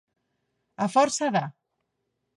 [0.85, 1.45] A força de.